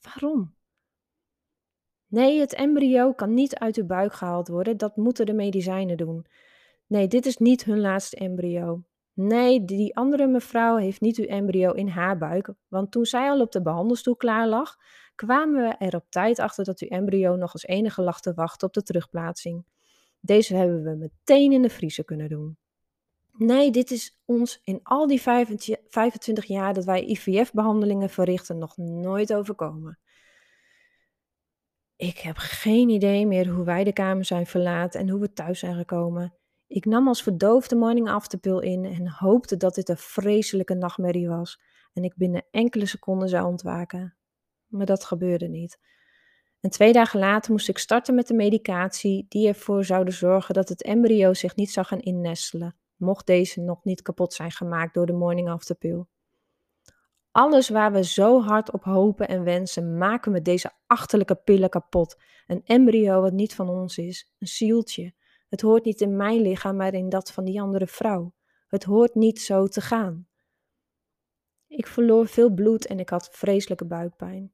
waarom? 0.00 0.54
Nee, 2.12 2.40
het 2.40 2.54
embryo 2.54 3.12
kan 3.12 3.34
niet 3.34 3.54
uit 3.54 3.76
uw 3.76 3.86
buik 3.86 4.12
gehaald 4.12 4.48
worden. 4.48 4.76
Dat 4.76 4.96
moeten 4.96 5.26
de 5.26 5.32
medicijnen 5.32 5.96
doen. 5.96 6.26
Nee, 6.86 7.08
dit 7.08 7.26
is 7.26 7.36
niet 7.36 7.64
hun 7.64 7.80
laatste 7.80 8.16
embryo. 8.16 8.82
Nee, 9.12 9.64
die 9.64 9.96
andere 9.96 10.26
mevrouw 10.26 10.76
heeft 10.76 11.00
niet 11.00 11.18
uw 11.18 11.24
embryo 11.24 11.72
in 11.72 11.88
haar 11.88 12.18
buik, 12.18 12.52
want 12.68 12.90
toen 12.90 13.04
zij 13.04 13.30
al 13.30 13.40
op 13.40 13.52
de 13.52 13.62
behandelstoel 13.62 14.16
klaar 14.16 14.48
lag, 14.48 14.76
kwamen 15.14 15.62
we 15.62 15.74
er 15.84 15.94
op 15.94 16.04
tijd 16.08 16.38
achter 16.38 16.64
dat 16.64 16.80
uw 16.80 16.88
embryo 16.88 17.36
nog 17.36 17.52
als 17.52 17.66
enige 17.66 18.02
lag 18.02 18.20
te 18.20 18.34
wachten 18.34 18.66
op 18.66 18.74
de 18.74 18.82
terugplaatsing. 18.82 19.64
Deze 20.20 20.56
hebben 20.56 20.82
we 20.82 20.96
meteen 20.96 21.52
in 21.52 21.62
de 21.62 21.70
vriezer 21.70 22.04
kunnen 22.04 22.28
doen. 22.28 22.56
Nee, 23.32 23.70
dit 23.70 23.90
is 23.90 24.20
ons 24.24 24.60
in 24.64 24.80
al 24.82 25.06
die 25.06 25.20
25 25.20 26.44
jaar 26.44 26.74
dat 26.74 26.84
wij 26.84 27.04
IVF-behandelingen 27.04 28.10
verrichten 28.10 28.58
nog 28.58 28.76
nooit 28.76 29.34
overkomen. 29.34 29.98
Ik 32.02 32.18
heb 32.18 32.36
geen 32.36 32.88
idee 32.88 33.26
meer 33.26 33.48
hoe 33.48 33.64
wij 33.64 33.84
de 33.84 33.92
kamer 33.92 34.24
zijn 34.24 34.46
verlaten 34.46 35.00
en 35.00 35.08
hoe 35.08 35.20
we 35.20 35.32
thuis 35.32 35.58
zijn 35.58 35.74
gekomen. 35.74 36.34
Ik 36.66 36.84
nam 36.84 37.08
als 37.08 37.22
verdoofde 37.22 37.76
morning 37.76 38.08
afterpill 38.08 38.58
in 38.58 38.84
en 38.84 39.08
hoopte 39.08 39.56
dat 39.56 39.74
dit 39.74 39.88
een 39.88 39.96
vreselijke 39.96 40.74
nachtmerrie 40.74 41.28
was 41.28 41.60
en 41.92 42.04
ik 42.04 42.16
binnen 42.16 42.44
enkele 42.50 42.86
seconden 42.86 43.28
zou 43.28 43.46
ontwaken. 43.46 44.16
Maar 44.66 44.86
dat 44.86 45.04
gebeurde 45.04 45.48
niet. 45.48 45.78
En 46.60 46.70
twee 46.70 46.92
dagen 46.92 47.18
later 47.18 47.52
moest 47.52 47.68
ik 47.68 47.78
starten 47.78 48.14
met 48.14 48.26
de 48.26 48.34
medicatie 48.34 49.26
die 49.28 49.48
ervoor 49.48 49.84
zouden 49.84 50.14
zorgen 50.14 50.54
dat 50.54 50.68
het 50.68 50.82
embryo 50.82 51.34
zich 51.34 51.56
niet 51.56 51.70
zou 51.70 51.86
gaan 51.86 52.00
innestelen, 52.00 52.76
mocht 52.96 53.26
deze 53.26 53.60
nog 53.60 53.84
niet 53.84 54.02
kapot 54.02 54.34
zijn 54.34 54.50
gemaakt 54.50 54.94
door 54.94 55.06
de 55.06 55.12
morning 55.12 55.48
after 55.48 55.74
pill. 55.74 56.04
Alles 57.32 57.68
waar 57.68 57.92
we 57.92 58.04
zo 58.04 58.40
hard 58.42 58.72
op 58.72 58.84
hopen 58.84 59.28
en 59.28 59.44
wensen, 59.44 59.98
maken 59.98 60.32
we 60.32 60.42
deze 60.42 60.70
achterlijke 60.86 61.34
pillen 61.34 61.68
kapot. 61.68 62.16
Een 62.46 62.62
embryo 62.64 63.20
wat 63.20 63.32
niet 63.32 63.54
van 63.54 63.68
ons 63.68 63.98
is, 63.98 64.32
een 64.38 64.46
zieltje. 64.46 65.14
Het 65.48 65.60
hoort 65.60 65.84
niet 65.84 66.00
in 66.00 66.16
mijn 66.16 66.40
lichaam, 66.40 66.76
maar 66.76 66.94
in 66.94 67.08
dat 67.08 67.32
van 67.32 67.44
die 67.44 67.60
andere 67.60 67.86
vrouw. 67.86 68.34
Het 68.68 68.84
hoort 68.84 69.14
niet 69.14 69.40
zo 69.40 69.66
te 69.66 69.80
gaan. 69.80 70.28
Ik 71.66 71.86
verloor 71.86 72.26
veel 72.26 72.50
bloed 72.50 72.86
en 72.86 72.98
ik 72.98 73.08
had 73.08 73.28
vreselijke 73.32 73.84
buikpijn. 73.84 74.52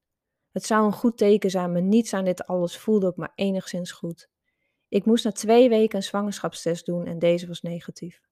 Het 0.51 0.65
zou 0.65 0.87
een 0.87 0.93
goed 0.93 1.17
teken 1.17 1.51
zijn, 1.51 1.73
maar 1.73 1.83
niets 1.83 2.13
aan 2.13 2.25
dit 2.25 2.47
alles 2.47 2.77
voelde 2.77 3.07
ook 3.07 3.17
maar 3.17 3.33
enigszins 3.35 3.93
goed. 3.93 4.29
Ik 4.89 5.05
moest 5.05 5.25
na 5.25 5.33
twee 5.33 5.69
weken 5.69 5.97
een 5.97 6.03
zwangerschapstest 6.03 6.87
doen 6.87 7.07
en 7.07 7.19
deze 7.19 7.47
was 7.47 7.63
negatief. 7.63 8.28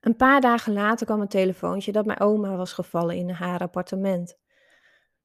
Een 0.00 0.16
paar 0.16 0.40
dagen 0.40 0.72
later 0.72 1.06
kwam 1.06 1.20
een 1.20 1.28
telefoontje 1.28 1.92
dat 1.92 2.06
mijn 2.06 2.20
oma 2.20 2.56
was 2.56 2.72
gevallen 2.72 3.16
in 3.16 3.30
haar 3.30 3.60
appartement. 3.60 4.38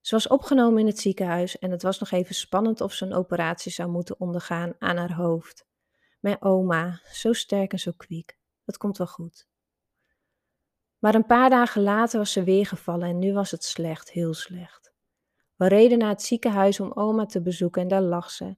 Ze 0.01 0.15
was 0.15 0.27
opgenomen 0.27 0.79
in 0.79 0.87
het 0.87 0.99
ziekenhuis 0.99 1.59
en 1.59 1.71
het 1.71 1.81
was 1.81 1.99
nog 1.99 2.11
even 2.11 2.35
spannend 2.35 2.81
of 2.81 2.93
ze 2.93 3.05
een 3.05 3.13
operatie 3.13 3.71
zou 3.71 3.89
moeten 3.89 4.19
ondergaan 4.19 4.73
aan 4.79 4.97
haar 4.97 5.13
hoofd. 5.13 5.65
Mijn 6.19 6.41
oma, 6.41 7.01
zo 7.11 7.33
sterk 7.33 7.71
en 7.71 7.79
zo 7.79 7.91
kwiek. 7.97 8.37
Dat 8.65 8.77
komt 8.77 8.97
wel 8.97 9.07
goed. 9.07 9.47
Maar 10.99 11.15
een 11.15 11.25
paar 11.25 11.49
dagen 11.49 11.81
later 11.81 12.19
was 12.19 12.31
ze 12.31 12.43
weer 12.43 12.65
gevallen 12.65 13.07
en 13.07 13.19
nu 13.19 13.33
was 13.33 13.51
het 13.51 13.63
slecht, 13.63 14.11
heel 14.11 14.33
slecht. 14.33 14.93
We 15.55 15.67
reden 15.67 15.97
naar 15.97 16.09
het 16.09 16.21
ziekenhuis 16.21 16.79
om 16.79 16.91
oma 16.91 17.25
te 17.25 17.41
bezoeken 17.41 17.81
en 17.81 17.87
daar 17.87 18.01
lag 18.01 18.31
ze. 18.31 18.55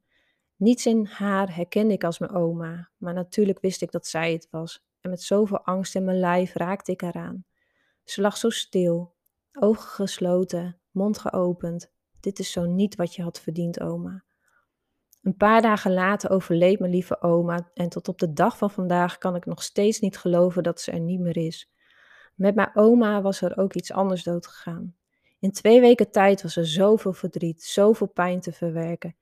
Niets 0.55 0.85
in 0.85 1.05
haar 1.05 1.55
herkende 1.55 1.93
ik 1.93 2.03
als 2.03 2.19
mijn 2.19 2.31
oma, 2.31 2.89
maar 2.97 3.13
natuurlijk 3.13 3.59
wist 3.59 3.81
ik 3.81 3.91
dat 3.91 4.07
zij 4.07 4.31
het 4.31 4.47
was. 4.51 4.86
Met 5.09 5.21
zoveel 5.21 5.65
angst 5.65 5.95
in 5.95 6.03
mijn 6.03 6.19
lijf 6.19 6.53
raakte 6.53 6.91
ik 6.91 7.01
haar 7.01 7.13
aan. 7.13 7.45
Ze 8.03 8.21
lag 8.21 8.37
zo 8.37 8.49
stil, 8.49 9.15
ogen 9.51 9.89
gesloten, 9.89 10.79
mond 10.91 11.19
geopend. 11.19 11.91
Dit 12.19 12.39
is 12.39 12.51
zo 12.51 12.65
niet 12.65 12.95
wat 12.95 13.15
je 13.15 13.21
had 13.21 13.39
verdiend, 13.39 13.79
oma. 13.79 14.23
Een 15.21 15.37
paar 15.37 15.61
dagen 15.61 15.93
later 15.93 16.29
overleed 16.29 16.79
mijn 16.79 16.91
lieve 16.91 17.21
oma 17.21 17.71
en 17.73 17.89
tot 17.89 18.07
op 18.07 18.19
de 18.19 18.33
dag 18.33 18.57
van 18.57 18.71
vandaag 18.71 19.17
kan 19.17 19.35
ik 19.35 19.45
nog 19.45 19.63
steeds 19.63 19.99
niet 19.99 20.17
geloven 20.17 20.63
dat 20.63 20.81
ze 20.81 20.91
er 20.91 20.99
niet 20.99 21.19
meer 21.19 21.37
is. 21.37 21.71
Met 22.35 22.55
mijn 22.55 22.71
oma 22.73 23.21
was 23.21 23.41
er 23.41 23.57
ook 23.57 23.73
iets 23.73 23.91
anders 23.91 24.23
doodgegaan. 24.23 24.95
In 25.39 25.51
twee 25.51 25.79
weken 25.81 26.11
tijd 26.11 26.41
was 26.41 26.55
er 26.55 26.67
zoveel 26.67 27.13
verdriet, 27.13 27.63
zoveel 27.63 28.07
pijn 28.07 28.39
te 28.39 28.51
verwerken. 28.51 29.15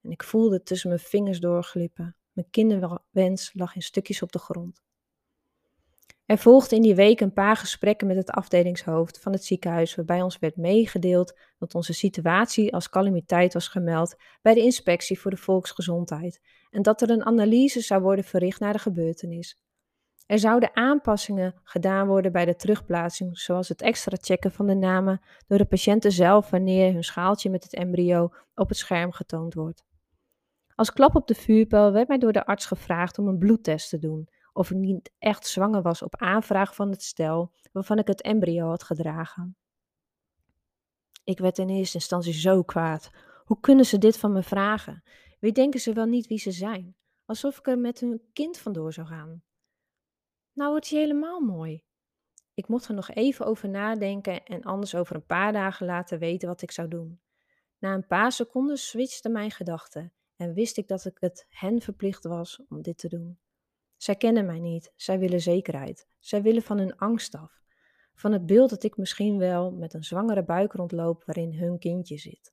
En 0.00 0.10
ik 0.10 0.22
voelde 0.22 0.54
het 0.54 0.66
tussen 0.66 0.88
mijn 0.88 1.00
vingers 1.00 1.40
doorglippen. 1.40 2.16
Mijn 2.32 2.50
kinderwens 2.50 3.50
lag 3.52 3.74
in 3.74 3.82
stukjes 3.82 4.22
op 4.22 4.32
de 4.32 4.38
grond. 4.38 4.82
Er 6.26 6.38
volgden 6.38 6.76
in 6.76 6.82
die 6.82 6.94
week 6.94 7.20
een 7.20 7.32
paar 7.32 7.56
gesprekken 7.56 8.06
met 8.06 8.16
het 8.16 8.30
afdelingshoofd 8.30 9.20
van 9.20 9.32
het 9.32 9.44
ziekenhuis, 9.44 9.94
waarbij 9.94 10.22
ons 10.22 10.38
werd 10.38 10.56
meegedeeld 10.56 11.38
dat 11.58 11.74
onze 11.74 11.92
situatie 11.92 12.74
als 12.74 12.88
calamiteit 12.88 13.52
was 13.54 13.68
gemeld 13.68 14.16
bij 14.42 14.54
de 14.54 14.60
inspectie 14.60 15.20
voor 15.20 15.30
de 15.30 15.36
volksgezondheid 15.36 16.40
en 16.70 16.82
dat 16.82 17.02
er 17.02 17.10
een 17.10 17.24
analyse 17.24 17.80
zou 17.80 18.02
worden 18.02 18.24
verricht 18.24 18.60
naar 18.60 18.72
de 18.72 18.78
gebeurtenis. 18.78 19.62
Er 20.26 20.38
zouden 20.38 20.76
aanpassingen 20.76 21.60
gedaan 21.62 22.06
worden 22.06 22.32
bij 22.32 22.44
de 22.44 22.56
terugplaatsing, 22.56 23.38
zoals 23.38 23.68
het 23.68 23.82
extra 23.82 24.16
checken 24.20 24.52
van 24.52 24.66
de 24.66 24.74
namen 24.74 25.20
door 25.46 25.58
de 25.58 25.64
patiënten 25.64 26.12
zelf 26.12 26.50
wanneer 26.50 26.92
hun 26.92 27.04
schaaltje 27.04 27.50
met 27.50 27.62
het 27.62 27.74
embryo 27.74 28.30
op 28.54 28.68
het 28.68 28.78
scherm 28.78 29.12
getoond 29.12 29.54
wordt. 29.54 29.84
Als 30.74 30.92
klap 30.92 31.14
op 31.14 31.26
de 31.26 31.34
vuurpijl 31.34 31.92
werd 31.92 32.08
mij 32.08 32.18
door 32.18 32.32
de 32.32 32.46
arts 32.46 32.66
gevraagd 32.66 33.18
om 33.18 33.28
een 33.28 33.38
bloedtest 33.38 33.88
te 33.88 33.98
doen, 33.98 34.28
of 34.54 34.70
ik 34.70 34.76
niet 34.76 35.12
echt 35.18 35.46
zwanger 35.46 35.82
was 35.82 36.02
op 36.02 36.16
aanvraag 36.16 36.74
van 36.74 36.90
het 36.90 37.02
stel 37.02 37.52
waarvan 37.72 37.98
ik 37.98 38.06
het 38.06 38.22
embryo 38.22 38.66
had 38.66 38.82
gedragen. 38.82 39.56
Ik 41.24 41.38
werd 41.38 41.58
in 41.58 41.68
eerste 41.68 41.96
instantie 41.96 42.32
zo 42.32 42.62
kwaad. 42.62 43.10
Hoe 43.44 43.60
kunnen 43.60 43.86
ze 43.86 43.98
dit 43.98 44.18
van 44.18 44.32
me 44.32 44.42
vragen? 44.42 45.02
Wie 45.40 45.52
denken 45.52 45.80
ze 45.80 45.92
wel 45.92 46.06
niet 46.06 46.26
wie 46.26 46.38
ze 46.38 46.50
zijn? 46.50 46.96
Alsof 47.24 47.58
ik 47.58 47.66
er 47.66 47.78
met 47.78 48.00
hun 48.00 48.22
kind 48.32 48.58
vandoor 48.58 48.92
zou 48.92 49.06
gaan. 49.06 49.42
Nou 50.52 50.70
wordt 50.70 50.90
hij 50.90 51.00
helemaal 51.00 51.40
mooi. 51.40 51.84
Ik 52.54 52.68
mocht 52.68 52.88
er 52.88 52.94
nog 52.94 53.10
even 53.10 53.46
over 53.46 53.68
nadenken 53.68 54.44
en 54.44 54.62
anders 54.62 54.94
over 54.94 55.16
een 55.16 55.26
paar 55.26 55.52
dagen 55.52 55.86
laten 55.86 56.18
weten 56.18 56.48
wat 56.48 56.62
ik 56.62 56.70
zou 56.70 56.88
doen. 56.88 57.20
Na 57.78 57.94
een 57.94 58.06
paar 58.06 58.32
seconden 58.32 58.78
switchte 58.78 59.28
mijn 59.28 59.50
gedachten 59.50 60.12
en 60.36 60.54
wist 60.54 60.76
ik 60.76 60.88
dat 60.88 61.04
ik 61.04 61.16
het 61.20 61.46
hen 61.48 61.80
verplicht 61.80 62.24
was 62.24 62.62
om 62.68 62.82
dit 62.82 62.98
te 62.98 63.08
doen. 63.08 63.38
Zij 63.96 64.16
kennen 64.16 64.46
mij 64.46 64.58
niet, 64.58 64.92
zij 64.96 65.18
willen 65.18 65.40
zekerheid, 65.40 66.06
zij 66.18 66.42
willen 66.42 66.62
van 66.62 66.78
hun 66.78 66.96
angst 66.96 67.34
af, 67.34 67.62
van 68.14 68.32
het 68.32 68.46
beeld 68.46 68.70
dat 68.70 68.82
ik 68.82 68.96
misschien 68.96 69.38
wel 69.38 69.72
met 69.72 69.94
een 69.94 70.04
zwangere 70.04 70.44
buik 70.44 70.72
rondloop 70.72 71.24
waarin 71.24 71.54
hun 71.54 71.78
kindje 71.78 72.18
zit. 72.18 72.52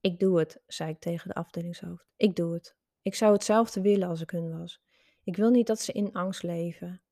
Ik 0.00 0.18
doe 0.18 0.38
het, 0.38 0.62
zei 0.66 0.90
ik 0.90 0.98
tegen 0.98 1.28
de 1.28 1.34
afdelingshoofd. 1.34 2.06
Ik 2.16 2.36
doe 2.36 2.54
het. 2.54 2.76
Ik 3.02 3.14
zou 3.14 3.32
hetzelfde 3.32 3.80
willen 3.80 4.08
als 4.08 4.20
ik 4.20 4.30
hun 4.30 4.58
was. 4.58 4.82
Ik 5.22 5.36
wil 5.36 5.50
niet 5.50 5.66
dat 5.66 5.80
ze 5.80 5.92
in 5.92 6.12
angst 6.12 6.42
leven. 6.42 7.02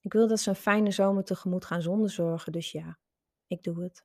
Ik 0.00 0.12
wil 0.12 0.28
dat 0.28 0.40
ze 0.40 0.48
een 0.48 0.56
fijne 0.56 0.90
zomer 0.90 1.24
tegemoet 1.24 1.64
gaan 1.64 1.82
zonder 1.82 2.10
zorgen, 2.10 2.52
dus 2.52 2.72
ja, 2.72 2.98
ik 3.46 3.62
doe 3.62 3.82
het. 3.82 4.04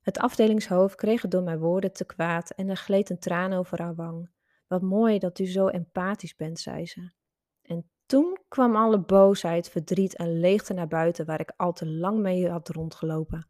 Het 0.00 0.18
afdelingshoofd 0.18 0.94
kreeg 0.94 1.22
het 1.22 1.30
door 1.30 1.42
mijn 1.42 1.58
woorden 1.58 1.92
te 1.92 2.04
kwaad 2.04 2.50
en 2.50 2.68
er 2.68 2.76
gleed 2.76 3.10
een 3.10 3.18
traan 3.18 3.52
over 3.52 3.82
haar 3.82 3.94
wang. 3.94 4.30
Wat 4.66 4.82
mooi 4.82 5.18
dat 5.18 5.38
u 5.38 5.46
zo 5.46 5.66
empathisch 5.66 6.36
bent, 6.36 6.58
zei 6.58 6.86
ze. 6.86 7.10
En 8.08 8.16
toen 8.16 8.38
kwam 8.48 8.76
alle 8.76 8.98
boosheid, 9.00 9.68
verdriet 9.68 10.16
en 10.16 10.40
leegte 10.40 10.72
naar 10.72 10.88
buiten 10.88 11.26
waar 11.26 11.40
ik 11.40 11.52
al 11.56 11.72
te 11.72 11.86
lang 11.86 12.18
mee 12.18 12.48
had 12.50 12.68
rondgelopen. 12.68 13.48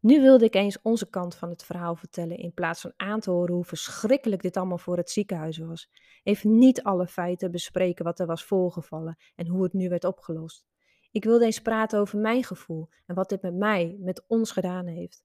Nu 0.00 0.20
wilde 0.20 0.44
ik 0.44 0.54
eens 0.54 0.82
onze 0.82 1.10
kant 1.10 1.34
van 1.34 1.48
het 1.48 1.64
verhaal 1.64 1.96
vertellen 1.96 2.36
in 2.36 2.54
plaats 2.54 2.80
van 2.80 2.92
aan 2.96 3.20
te 3.20 3.30
horen 3.30 3.54
hoe 3.54 3.64
verschrikkelijk 3.64 4.42
dit 4.42 4.56
allemaal 4.56 4.78
voor 4.78 4.96
het 4.96 5.10
ziekenhuis 5.10 5.58
was. 5.58 5.90
Even 6.22 6.58
niet 6.58 6.82
alle 6.82 7.06
feiten 7.06 7.50
bespreken 7.50 8.04
wat 8.04 8.18
er 8.18 8.26
was 8.26 8.44
voorgevallen 8.44 9.16
en 9.34 9.46
hoe 9.46 9.62
het 9.62 9.72
nu 9.72 9.88
werd 9.88 10.04
opgelost. 10.04 10.64
Ik 11.10 11.24
wilde 11.24 11.44
eens 11.44 11.62
praten 11.62 11.98
over 11.98 12.18
mijn 12.18 12.44
gevoel 12.44 12.88
en 13.06 13.14
wat 13.14 13.28
dit 13.28 13.42
met 13.42 13.54
mij, 13.54 13.96
met 14.00 14.24
ons 14.26 14.50
gedaan 14.50 14.86
heeft. 14.86 15.24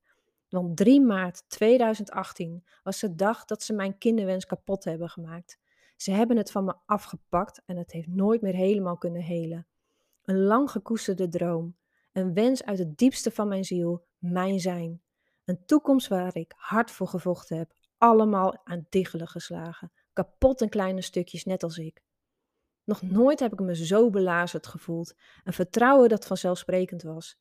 Want 0.50 0.78
3 0.78 1.02
maart 1.02 1.50
2018 1.50 2.64
was 2.84 3.00
de 3.00 3.16
dag 3.16 3.46
dat 3.46 3.64
ze 3.64 3.74
mijn 3.74 3.98
kinderwens 3.98 4.46
kapot 4.46 4.84
hebben 4.84 5.10
gemaakt. 5.10 5.60
Ze 6.02 6.12
hebben 6.12 6.38
het 6.38 6.52
van 6.52 6.66
me 6.66 6.76
afgepakt 6.86 7.62
en 7.66 7.78
het 7.78 7.92
heeft 7.92 8.08
nooit 8.08 8.42
meer 8.42 8.54
helemaal 8.54 8.98
kunnen 8.98 9.22
helen. 9.22 9.68
Een 10.24 10.44
lang 10.44 10.72
gekoesterde 10.72 11.28
droom, 11.28 11.78
een 12.12 12.34
wens 12.34 12.64
uit 12.64 12.80
het 12.80 12.98
diepste 12.98 13.32
van 13.32 13.48
mijn 13.48 13.64
ziel, 13.64 14.06
mijn 14.18 14.60
zijn. 14.60 15.02
Een 15.46 15.66
toekomst 15.66 16.08
waar 16.08 16.36
ik 16.36 16.54
hard 16.58 16.92
voor 16.92 17.08
gevochten 17.08 17.58
heb, 17.58 17.74
allemaal 17.98 18.66
aan 18.66 18.86
diggelen 18.90 19.28
geslagen, 19.28 19.92
kapot 20.14 20.62
in 20.62 20.70
kleine 20.70 21.02
stukjes, 21.02 21.46
net 21.46 21.64
als 21.64 21.78
ik. 21.78 22.04
Nog 22.84 23.02
nooit 23.02 23.40
heb 23.40 23.54
ik 23.54 23.60
me 23.60 23.76
zo 23.76 24.10
belazerd 24.10 24.68
gevoeld, 24.68 25.16
een 25.44 25.54
vertrouwen 25.54 26.10
dat 26.10 26.28
vanzelfsprekend 26.28 27.04
was. 27.04 27.40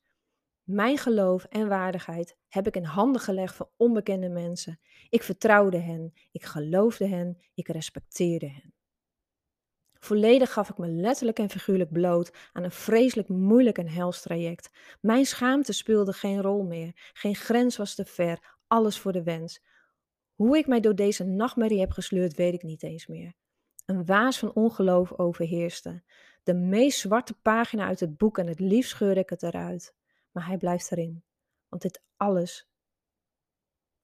Mijn 0.71 0.97
geloof 0.97 1.43
en 1.43 1.67
waardigheid 1.67 2.37
heb 2.47 2.67
ik 2.67 2.75
in 2.75 2.83
handen 2.83 3.21
gelegd 3.21 3.55
van 3.55 3.69
onbekende 3.77 4.29
mensen. 4.29 4.79
Ik 5.09 5.23
vertrouwde 5.23 5.77
hen, 5.77 6.13
ik 6.31 6.43
geloofde 6.43 7.07
hen, 7.07 7.37
ik 7.53 7.67
respecteerde 7.67 8.49
hen. 8.49 8.73
Volledig 9.93 10.53
gaf 10.53 10.69
ik 10.69 10.77
me 10.77 10.87
letterlijk 10.87 11.39
en 11.39 11.49
figuurlijk 11.49 11.91
bloot 11.91 12.31
aan 12.51 12.63
een 12.63 12.71
vreselijk 12.71 13.27
moeilijk 13.27 13.77
en 13.77 13.87
hels 13.87 14.21
traject. 14.21 14.69
Mijn 15.01 15.25
schaamte 15.25 15.73
speelde 15.73 16.13
geen 16.13 16.41
rol 16.41 16.63
meer, 16.63 17.11
geen 17.13 17.35
grens 17.35 17.77
was 17.77 17.95
te 17.95 18.05
ver, 18.05 18.57
alles 18.67 18.99
voor 18.99 19.11
de 19.11 19.23
wens. 19.23 19.63
Hoe 20.33 20.57
ik 20.57 20.67
mij 20.67 20.79
door 20.79 20.95
deze 20.95 21.23
nachtmerrie 21.23 21.79
heb 21.79 21.91
gesleurd, 21.91 22.35
weet 22.35 22.53
ik 22.53 22.63
niet 22.63 22.83
eens 22.83 23.07
meer. 23.07 23.33
Een 23.85 24.05
waas 24.05 24.39
van 24.39 24.53
ongeloof 24.53 25.13
overheerste. 25.13 26.03
De 26.43 26.53
meest 26.53 26.99
zwarte 26.99 27.33
pagina 27.41 27.85
uit 27.87 27.99
het 27.99 28.17
boek 28.17 28.37
en 28.37 28.47
het 28.47 28.59
liefst 28.59 28.89
scheurde 28.89 29.19
ik 29.19 29.29
het 29.29 29.43
eruit. 29.43 29.99
Maar 30.31 30.47
hij 30.47 30.57
blijft 30.57 30.91
erin. 30.91 31.23
Want 31.67 31.81
dit 31.81 32.01
alles, 32.17 32.69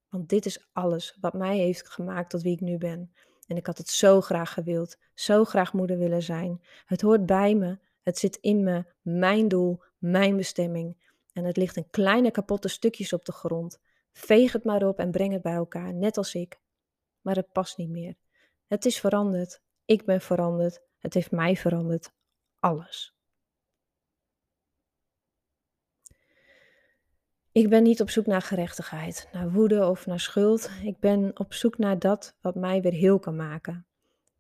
want 0.10 0.30
dit 0.30 0.46
is 0.46 0.68
alles 0.72 1.18
wat 1.20 1.34
mij 1.34 1.58
heeft 1.58 1.90
gemaakt 1.90 2.30
tot 2.30 2.42
wie 2.42 2.54
ik 2.54 2.62
nu 2.62 2.78
ben. 2.78 3.14
En 3.48 3.58
ik 3.58 3.66
had 3.66 3.78
het 3.78 3.90
zo 3.90 4.22
graag 4.22 4.54
gewild, 4.54 4.98
zo 5.14 5.44
graag 5.44 5.74
moeder 5.74 5.98
willen 5.98 6.24
zijn. 6.24 6.62
Het 6.86 7.02
hoort 7.02 7.26
bij 7.26 7.56
me, 7.56 7.80
het 8.02 8.18
zit 8.18 8.36
in 8.36 8.64
me, 8.64 8.86
mijn 9.02 9.48
doel, 9.48 9.84
mijn 9.98 10.38
bestemming. 10.38 11.06
En 11.34 11.44
het 11.44 11.58
ligt 11.58 11.76
in 11.76 11.90
kleine 11.90 12.32
kapotte 12.32 12.68
stukjes 12.68 13.14
op 13.14 13.26
de 13.26 13.32
grond. 13.32 13.80
Veeg 14.12 14.52
het 14.52 14.64
maar 14.64 14.88
op 14.88 15.00
en 15.00 15.12
breng 15.12 15.34
het 15.34 15.42
bij 15.42 15.54
elkaar, 15.54 15.94
net 15.94 16.18
als 16.18 16.36
ik. 16.36 16.60
Maar 17.22 17.36
het 17.36 17.52
past 17.52 17.78
niet 17.78 17.90
meer. 17.90 18.16
Het 18.68 18.86
is 18.86 19.00
veranderd. 19.00 19.62
Ik 19.86 20.06
ben 20.06 20.22
veranderd. 20.22 20.82
Het 20.98 21.14
heeft 21.14 21.32
mij 21.32 21.56
veranderd. 21.56 22.12
Alles. 22.60 23.17
Ik 27.58 27.70
ben 27.70 27.84
niet 27.84 28.02
op 28.02 28.10
zoek 28.10 28.26
naar 28.26 28.42
gerechtigheid, 28.42 29.30
naar 29.32 29.52
woede 29.52 29.86
of 29.86 30.06
naar 30.06 30.20
schuld. 30.20 30.70
Ik 30.84 31.00
ben 31.00 31.40
op 31.40 31.54
zoek 31.54 31.78
naar 31.78 32.00
dat 32.00 32.36
wat 32.42 32.56
mij 32.56 32.82
weer 32.82 32.92
heel 32.92 33.20
kan 33.20 33.36
maken. 33.36 33.86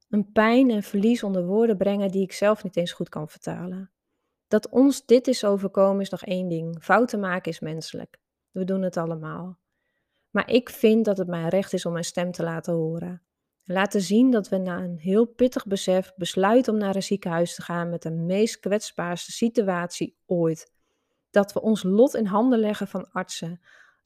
Een 0.10 0.32
pijn 0.32 0.70
en 0.70 0.84
verlies 0.84 1.24
onder 1.24 1.46
woorden 1.46 1.78
brengen 1.78 2.12
die 2.12 2.22
ik 2.22 2.32
zelf 2.32 2.64
niet 2.64 2.76
eens 2.76 2.92
goed 2.92 3.10
kan 3.10 3.30
vertalen. 3.30 3.92
Dat 4.48 4.70
ons 4.70 5.06
dit 5.06 5.28
is 5.28 5.46
overkomen 5.46 6.02
is 6.02 6.10
nog 6.10 6.26
één 6.26 6.48
ding. 6.48 6.84
Fouten 6.84 7.20
maken 7.20 7.52
is 7.52 7.60
menselijk. 7.60 8.18
We 8.52 8.64
doen 8.64 8.82
het 8.82 8.98
allemaal. 8.98 9.58
Maar 10.30 10.50
ik 10.52 10.70
vind 10.70 11.06
dat 11.06 11.18
het 11.18 11.28
mijn 11.28 11.50
recht 11.50 11.74
is 11.74 11.86
om 11.86 11.92
mijn 11.92 12.04
stem 12.04 12.32
te 12.32 12.44
laten 12.44 12.74
horen. 12.74 13.22
Laten 13.64 14.02
zien 14.02 14.32
dat 14.32 14.50
we 14.50 14.58
na 14.58 14.78
een 14.78 14.98
heel 14.98 15.26
pittig 15.26 15.66
besef 15.66 16.14
besluiten 16.16 16.74
om 16.74 16.80
naar 16.80 16.96
een 16.96 17.04
ziekenhuis 17.04 17.56
te 17.56 17.62
gaan 17.62 17.90
met 17.90 18.02
de 18.02 18.12
meest 18.12 18.60
kwetsbaarste 18.60 19.32
situatie 19.32 20.18
ooit. 20.26 20.76
Dat 21.30 21.54
we 21.54 21.62
ons 21.62 21.84
lot 21.84 22.16
in 22.16 22.26
handen 22.26 22.60
leggen 22.60 22.88
van 22.88 23.12
artsen, 23.12 23.62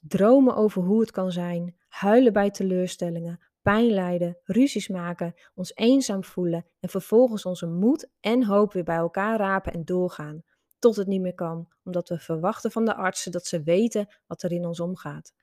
dromen 0.08 0.56
over 0.56 0.82
hoe 0.82 1.00
het 1.00 1.12
kan 1.12 1.32
zijn, 1.32 1.76
huilen 1.88 2.34
bij 2.34 2.52
teleurstellingen, 2.52 3.40
pijn 3.62 3.92
lijden, 3.92 4.38
ruzies 4.44 4.88
maken, 4.88 5.34
ons 5.56 5.76
eenzaam 5.76 6.24
voelen 6.24 6.66
en 6.80 6.90
vervolgens 6.90 7.46
onze 7.46 7.68
moed 7.68 8.10
en 8.20 8.46
hoop 8.46 8.74
weer 8.74 8.84
bij 8.84 8.96
elkaar 8.96 9.38
rapen 9.38 9.74
en 9.74 9.86
doorgaan, 9.86 10.44
tot 10.80 10.96
het 10.96 11.08
niet 11.08 11.22
meer 11.22 11.36
kan, 11.36 11.68
omdat 11.84 12.10
we 12.10 12.20
verwachten 12.20 12.72
van 12.72 12.86
de 12.86 12.96
artsen 12.96 13.32
dat 13.32 13.46
ze 13.46 13.64
weten 13.64 14.08
wat 14.28 14.44
er 14.44 14.52
in 14.52 14.66
ons 14.66 14.80
omgaat. 14.80 15.34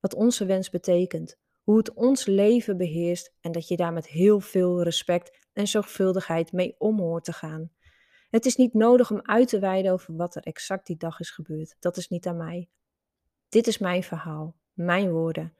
Wat 0.00 0.14
onze 0.14 0.46
wens 0.46 0.70
betekent, 0.70 1.36
hoe 1.62 1.76
het 1.76 1.94
ons 1.94 2.26
leven 2.26 2.76
beheerst 2.76 3.34
en 3.40 3.52
dat 3.52 3.68
je 3.68 3.76
daar 3.76 3.92
met 3.92 4.06
heel 4.06 4.40
veel 4.40 4.82
respect 4.82 5.48
en 5.52 5.66
zorgvuldigheid 5.66 6.52
mee 6.52 6.74
om 6.78 6.98
hoort 6.98 7.24
te 7.24 7.32
gaan. 7.32 7.70
Het 8.36 8.46
is 8.46 8.56
niet 8.56 8.74
nodig 8.74 9.10
om 9.10 9.20
uit 9.22 9.48
te 9.48 9.58
wijden 9.58 9.92
over 9.92 10.16
wat 10.16 10.34
er 10.34 10.42
exact 10.42 10.86
die 10.86 10.96
dag 10.96 11.20
is 11.20 11.30
gebeurd. 11.30 11.76
Dat 11.80 11.96
is 11.96 12.08
niet 12.08 12.26
aan 12.26 12.36
mij. 12.36 12.68
Dit 13.48 13.66
is 13.66 13.78
mijn 13.78 14.02
verhaal, 14.02 14.56
mijn 14.72 15.10
woorden. 15.10 15.56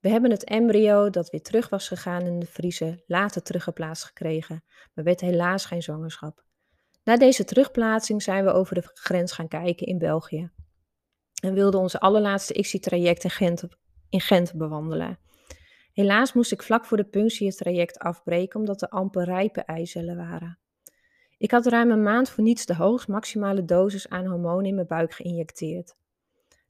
We 0.00 0.08
hebben 0.08 0.30
het 0.30 0.44
embryo 0.44 1.10
dat 1.10 1.30
weer 1.30 1.42
terug 1.42 1.68
was 1.68 1.88
gegaan 1.88 2.22
in 2.22 2.38
de 2.38 2.46
vriezer 2.46 3.02
later 3.06 3.42
teruggeplaatst 3.42 4.04
gekregen, 4.04 4.64
maar 4.94 5.04
werd 5.04 5.20
helaas 5.20 5.64
geen 5.64 5.82
zwangerschap. 5.82 6.44
Na 7.04 7.16
deze 7.16 7.44
terugplaatsing 7.44 8.22
zijn 8.22 8.44
we 8.44 8.52
over 8.52 8.74
de 8.74 8.90
grens 8.94 9.32
gaan 9.32 9.48
kijken 9.48 9.86
in 9.86 9.98
België 9.98 10.50
en 11.42 11.54
wilden 11.54 11.80
onze 11.80 12.00
allerlaatste 12.00 12.54
ICSI-traject 12.54 13.24
in 13.24 13.30
Gent, 13.30 13.64
in 14.08 14.20
Gent 14.20 14.54
bewandelen. 14.54 15.18
Helaas 15.92 16.32
moest 16.32 16.52
ik 16.52 16.62
vlak 16.62 16.84
voor 16.84 16.96
de 16.96 17.08
punctie 17.08 17.46
het 17.46 17.56
traject 17.56 17.98
afbreken 17.98 18.60
omdat 18.60 18.82
er 18.82 18.88
amper 18.88 19.24
rijpe 19.24 19.60
eicellen 19.60 20.16
waren. 20.16 20.58
Ik 21.38 21.50
had 21.50 21.66
ruim 21.66 21.90
een 21.90 22.02
maand 22.02 22.28
voor 22.28 22.44
niets 22.44 22.66
de 22.66 22.74
hoogst 22.74 23.08
maximale 23.08 23.64
dosis 23.64 24.08
aan 24.08 24.26
hormonen 24.26 24.64
in 24.64 24.74
mijn 24.74 24.86
buik 24.86 25.12
geïnjecteerd. 25.12 25.96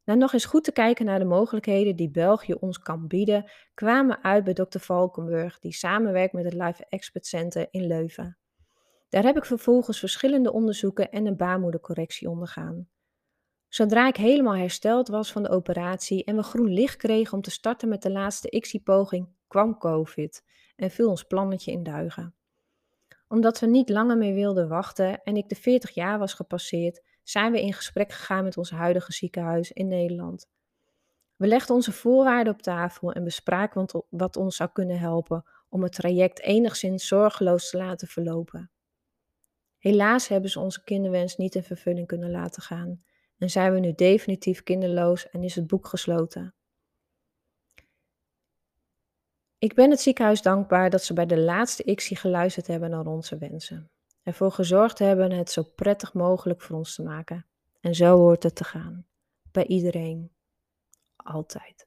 Na 0.04 0.14
nog 0.14 0.32
eens 0.32 0.44
goed 0.44 0.64
te 0.64 0.72
kijken 0.72 1.04
naar 1.04 1.18
de 1.18 1.24
mogelijkheden 1.24 1.96
die 1.96 2.10
België 2.10 2.54
ons 2.54 2.78
kan 2.78 3.06
bieden, 3.06 3.50
kwamen 3.74 4.16
we 4.16 4.22
uit 4.22 4.44
bij 4.44 4.54
Dr. 4.54 4.78
Valkenburg, 4.78 5.58
die 5.58 5.72
samenwerkt 5.72 6.32
met 6.32 6.44
het 6.44 6.54
Life 6.54 6.86
Expert 6.88 7.26
Center 7.26 7.66
in 7.70 7.86
Leuven. 7.86 8.38
Daar 9.08 9.22
heb 9.22 9.36
ik 9.36 9.44
vervolgens 9.44 9.98
verschillende 9.98 10.52
onderzoeken 10.52 11.10
en 11.10 11.26
een 11.26 11.36
baarmoedercorrectie 11.36 12.28
ondergaan. 12.28 12.88
Zodra 13.68 14.08
ik 14.08 14.16
helemaal 14.16 14.56
hersteld 14.56 15.08
was 15.08 15.32
van 15.32 15.42
de 15.42 15.48
operatie 15.48 16.24
en 16.24 16.36
we 16.36 16.42
groen 16.42 16.72
licht 16.72 16.96
kregen 16.96 17.34
om 17.34 17.42
te 17.42 17.50
starten 17.50 17.88
met 17.88 18.02
de 18.02 18.10
laatste 18.10 18.50
ICSI-poging, 18.50 19.28
kwam 19.48 19.78
COVID 19.78 20.44
en 20.76 20.90
viel 20.90 21.08
ons 21.08 21.22
plannetje 21.22 21.72
in 21.72 21.82
duigen. 21.82 22.34
Omdat 23.34 23.60
we 23.60 23.66
niet 23.66 23.88
langer 23.88 24.16
meer 24.16 24.34
wilden 24.34 24.68
wachten 24.68 25.22
en 25.22 25.36
ik 25.36 25.48
de 25.48 25.54
40 25.54 25.90
jaar 25.90 26.18
was 26.18 26.34
gepasseerd, 26.34 27.02
zijn 27.22 27.52
we 27.52 27.60
in 27.60 27.72
gesprek 27.72 28.12
gegaan 28.12 28.44
met 28.44 28.56
ons 28.56 28.70
huidige 28.70 29.12
ziekenhuis 29.12 29.72
in 29.72 29.88
Nederland. 29.88 30.48
We 31.36 31.46
legden 31.46 31.74
onze 31.74 31.92
voorwaarden 31.92 32.52
op 32.52 32.62
tafel 32.62 33.12
en 33.12 33.24
bespraken 33.24 34.04
wat 34.10 34.36
ons 34.36 34.56
zou 34.56 34.70
kunnen 34.72 34.98
helpen 34.98 35.44
om 35.68 35.82
het 35.82 35.92
traject 35.92 36.40
enigszins 36.40 37.06
zorgeloos 37.06 37.70
te 37.70 37.76
laten 37.76 38.08
verlopen. 38.08 38.70
Helaas 39.78 40.28
hebben 40.28 40.50
ze 40.50 40.60
onze 40.60 40.84
kinderwens 40.84 41.36
niet 41.36 41.54
in 41.54 41.62
vervulling 41.62 42.06
kunnen 42.06 42.30
laten 42.30 42.62
gaan 42.62 43.04
en 43.38 43.50
zijn 43.50 43.72
we 43.72 43.80
nu 43.80 43.92
definitief 43.94 44.62
kinderloos 44.62 45.30
en 45.30 45.42
is 45.42 45.54
het 45.54 45.66
boek 45.66 45.86
gesloten. 45.86 46.54
Ik 49.64 49.74
ben 49.74 49.90
het 49.90 50.00
ziekenhuis 50.00 50.42
dankbaar 50.42 50.90
dat 50.90 51.04
ze 51.04 51.14
bij 51.14 51.26
de 51.26 51.38
laatste 51.38 51.82
ICSI 51.84 52.16
geluisterd 52.16 52.66
hebben 52.66 52.90
naar 52.90 53.06
onze 53.06 53.38
wensen 53.38 53.90
ervoor 54.22 54.52
gezorgd 54.52 54.98
hebben 54.98 55.30
het 55.30 55.50
zo 55.50 55.62
prettig 55.62 56.12
mogelijk 56.12 56.60
voor 56.60 56.76
ons 56.76 56.94
te 56.94 57.02
maken. 57.02 57.46
En 57.80 57.94
zo 57.94 58.16
hoort 58.16 58.42
het 58.42 58.54
te 58.54 58.64
gaan. 58.64 59.06
Bij 59.52 59.66
iedereen. 59.66 60.32
Altijd. 61.16 61.86